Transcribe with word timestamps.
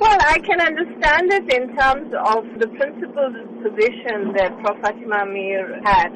Well, 0.00 0.16
I 0.18 0.38
can 0.38 0.60
understand 0.62 1.30
it 1.30 1.52
in 1.52 1.76
terms 1.76 2.08
of 2.24 2.44
the 2.58 2.68
principled 2.80 3.36
position 3.60 4.32
that 4.34 4.56
Prof. 4.64 4.78
Fatima 4.80 5.26
Meer 5.26 5.78
had, 5.84 6.08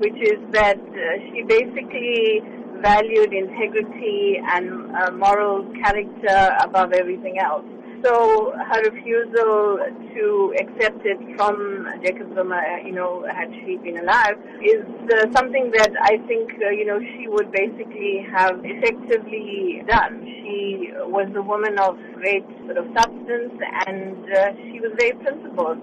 which 0.00 0.18
is 0.20 0.42
that 0.50 0.76
uh, 0.76 1.00
she 1.30 1.44
basically 1.46 2.42
valued 2.82 3.32
integrity 3.32 4.42
and 4.42 4.90
uh, 4.90 5.12
moral 5.12 5.62
character 5.82 6.56
above 6.64 6.92
everything 6.92 7.38
else. 7.38 7.64
So 8.04 8.52
her 8.54 8.82
refusal 8.90 9.78
to 10.14 10.54
accept 10.60 11.04
it 11.04 11.18
from 11.36 11.88
Jacob 12.04 12.32
Zuma, 12.34 12.60
you 12.84 12.92
know, 12.92 13.26
had 13.26 13.50
she 13.64 13.76
been 13.76 13.98
alive, 13.98 14.38
is 14.62 14.86
uh, 15.10 15.26
something 15.34 15.72
that 15.74 15.90
I 16.02 16.18
think, 16.28 16.52
uh, 16.62 16.70
you 16.70 16.86
know, 16.86 17.00
she 17.00 17.26
would 17.26 17.50
basically 17.50 18.24
have 18.30 18.60
effectively 18.62 19.82
done. 19.88 20.22
She 20.22 20.90
was 21.10 21.26
a 21.34 21.42
woman 21.42 21.78
of 21.78 21.98
great 22.14 22.46
sort 22.66 22.78
of 22.78 22.86
substance 22.94 23.54
and 23.86 24.14
uh, 24.30 24.54
she 24.70 24.78
was 24.78 24.92
very 24.98 25.18
principled. 25.18 25.78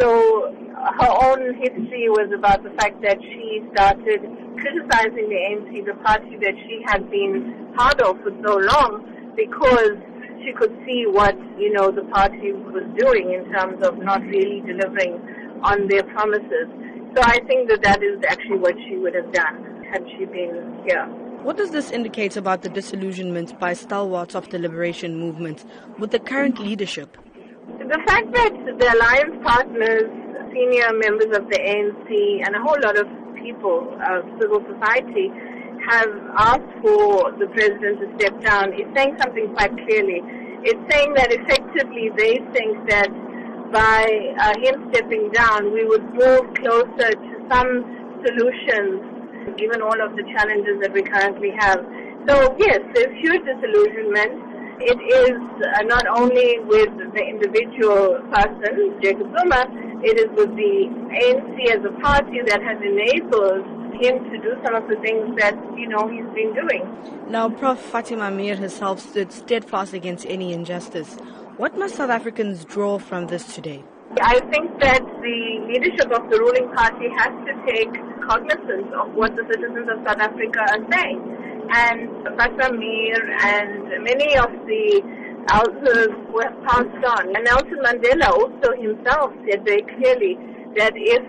So 0.00 0.50
her 0.98 1.12
own 1.30 1.54
history 1.62 2.08
was 2.08 2.32
about 2.34 2.64
the 2.64 2.70
fact 2.80 3.02
that 3.02 3.22
she 3.22 3.62
started 3.70 4.18
criticizing 4.58 5.30
the 5.30 5.40
ANC, 5.46 5.86
the 5.86 5.94
party 6.02 6.36
that 6.42 6.54
she 6.66 6.82
had 6.86 7.10
been 7.10 7.70
part 7.76 8.00
of 8.00 8.16
for 8.22 8.32
so 8.42 8.58
long, 8.58 9.06
because 9.36 10.00
she 10.44 10.52
could 10.52 10.74
see 10.86 11.04
what, 11.06 11.36
you 11.58 11.72
know, 11.72 11.90
the 11.90 12.02
party 12.12 12.52
was 12.52 12.84
doing 12.98 13.32
in 13.32 13.50
terms 13.52 13.84
of 13.86 13.98
not 13.98 14.20
really 14.22 14.60
delivering 14.66 15.20
on 15.62 15.88
their 15.88 16.02
promises. 16.02 16.66
So 17.14 17.22
I 17.22 17.38
think 17.46 17.68
that 17.68 17.82
that 17.82 18.02
is 18.02 18.18
actually 18.28 18.58
what 18.58 18.74
she 18.88 18.96
would 18.96 19.14
have 19.14 19.32
done 19.32 19.84
had 19.92 20.02
she 20.16 20.24
been 20.24 20.82
here. 20.86 21.06
What 21.42 21.56
does 21.56 21.70
this 21.70 21.90
indicate 21.90 22.36
about 22.36 22.62
the 22.62 22.68
disillusionment 22.68 23.58
by 23.58 23.74
stalwarts 23.74 24.34
of 24.34 24.48
the 24.50 24.58
liberation 24.58 25.18
movement 25.18 25.64
with 25.98 26.10
the 26.10 26.20
current 26.20 26.58
leadership? 26.58 27.18
The 27.78 28.00
fact 28.06 28.32
that 28.32 28.52
the 28.78 28.94
alliance 28.94 29.36
partners, 29.44 30.08
senior 30.54 30.92
members 30.94 31.36
of 31.36 31.48
the 31.50 31.58
ANC, 31.58 32.46
and 32.46 32.54
a 32.54 32.60
whole 32.62 32.78
lot 32.82 32.96
of 32.96 33.06
people, 33.42 33.92
of 34.06 34.24
civil 34.40 34.62
society, 34.72 35.30
have 35.88 36.12
asked 36.38 36.72
for 36.82 37.32
the 37.38 37.46
president 37.54 37.98
to 37.98 38.06
step 38.18 38.34
down 38.42 38.72
is 38.74 38.86
saying 38.94 39.16
something 39.18 39.50
quite 39.54 39.72
clearly. 39.84 40.22
It's 40.62 40.82
saying 40.90 41.14
that 41.14 41.32
effectively 41.32 42.10
they 42.16 42.38
think 42.54 42.78
that 42.86 43.10
by 43.72 44.04
uh, 44.38 44.54
him 44.62 44.86
stepping 44.92 45.30
down, 45.32 45.72
we 45.72 45.84
would 45.86 46.04
move 46.14 46.44
closer 46.60 47.10
to 47.10 47.34
some 47.50 47.82
solutions, 48.22 49.02
given 49.58 49.82
all 49.82 49.98
of 49.98 50.14
the 50.14 50.22
challenges 50.36 50.78
that 50.82 50.92
we 50.92 51.02
currently 51.02 51.50
have. 51.58 51.80
So 52.28 52.54
yes, 52.58 52.78
there's 52.94 53.14
huge 53.18 53.42
disillusionment. 53.42 54.38
It 54.82 54.98
is 54.98 55.34
uh, 55.34 55.82
not 55.90 56.06
only 56.14 56.62
with 56.68 56.94
the 57.14 57.24
individual 57.26 58.22
person, 58.30 58.98
Jacob 59.02 59.26
Zuma, 59.34 59.66
it 60.02 60.18
is 60.18 60.30
with 60.36 60.54
the 60.54 60.74
ANC 60.90 61.56
as 61.74 61.82
a 61.82 61.94
party 62.02 62.42
that 62.46 62.62
has 62.62 62.78
enabled 62.78 63.81
him 63.94 64.24
to 64.30 64.38
do 64.38 64.56
some 64.64 64.74
of 64.74 64.88
the 64.88 64.96
things 64.96 65.36
that, 65.38 65.54
you 65.76 65.88
know, 65.88 66.08
he's 66.08 66.26
been 66.34 66.54
doing. 66.54 67.30
Now, 67.30 67.48
Prof. 67.48 67.78
Fatima 67.78 68.30
Meer 68.30 68.56
herself 68.56 69.00
stood 69.00 69.32
steadfast 69.32 69.92
against 69.92 70.26
any 70.26 70.52
injustice. 70.52 71.14
What 71.56 71.76
must 71.78 71.96
South 71.96 72.10
Africans 72.10 72.64
draw 72.64 72.98
from 72.98 73.26
this 73.26 73.54
today? 73.54 73.84
I 74.20 74.40
think 74.50 74.78
that 74.80 75.00
the 75.00 75.40
leadership 75.68 76.12
of 76.12 76.28
the 76.30 76.38
ruling 76.38 76.68
party 76.74 77.08
has 77.16 77.32
to 77.46 77.52
take 77.66 77.92
cognizance 78.28 78.92
of 78.94 79.14
what 79.14 79.34
the 79.36 79.44
citizens 79.50 79.88
of 79.88 80.04
South 80.06 80.20
Africa 80.20 80.60
are 80.60 80.84
saying. 80.92 81.20
And 81.74 82.08
Fatima 82.36 82.76
Meer 82.76 83.22
and 83.40 84.04
many 84.04 84.36
of 84.36 84.50
the 84.66 85.02
elders 85.48 86.08
who 86.28 86.40
have 86.40 86.54
passed 86.64 87.04
on, 87.18 87.34
and 87.34 87.44
Nelson 87.44 87.80
Mandela 87.82 88.28
also 88.30 88.72
himself 88.80 89.32
said 89.48 89.64
very 89.64 89.82
clearly 89.82 90.36
that 90.76 90.92
if 90.94 91.22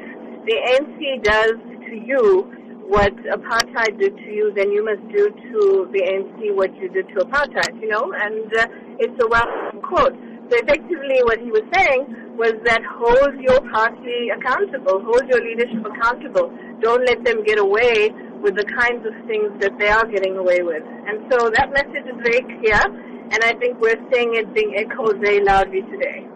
the 0.46 0.56
ANC 0.70 1.24
does 1.24 1.56
to 1.88 1.96
you 1.96 2.53
what 2.94 3.18
apartheid 3.34 3.98
did 3.98 4.16
to 4.16 4.30
you, 4.30 4.54
then 4.56 4.70
you 4.70 4.86
must 4.86 5.02
do 5.10 5.26
to 5.34 5.90
the 5.90 6.02
ANC 6.06 6.54
what 6.54 6.70
you 6.78 6.88
did 6.90 7.10
to 7.10 7.26
apartheid, 7.26 7.74
you 7.82 7.90
know, 7.90 8.14
and 8.14 8.46
uh, 8.54 8.68
it's 9.02 9.18
a 9.18 9.28
well 9.34 9.50
quote. 9.82 10.14
So 10.54 10.62
effectively 10.62 11.18
what 11.26 11.40
he 11.42 11.50
was 11.50 11.66
saying 11.74 12.38
was 12.38 12.54
that 12.70 12.86
hold 12.86 13.34
your 13.42 13.58
party 13.74 14.30
accountable, 14.30 15.02
hold 15.02 15.26
your 15.26 15.42
leadership 15.42 15.82
accountable. 15.82 16.54
Don't 16.86 17.02
let 17.10 17.26
them 17.26 17.44
get 17.44 17.58
away 17.58 18.14
with 18.46 18.54
the 18.54 18.68
kinds 18.78 19.02
of 19.10 19.14
things 19.26 19.50
that 19.58 19.74
they 19.80 19.90
are 19.90 20.06
getting 20.06 20.38
away 20.38 20.62
with. 20.62 20.84
And 20.86 21.26
so 21.34 21.50
that 21.50 21.74
message 21.74 22.06
is 22.06 22.18
very 22.22 22.46
clear, 22.46 22.78
and 22.78 23.40
I 23.42 23.58
think 23.58 23.82
we're 23.82 23.98
seeing 24.14 24.38
it 24.38 24.54
being 24.54 24.78
echoed 24.78 25.18
very 25.18 25.42
loudly 25.42 25.82
today. 25.90 26.30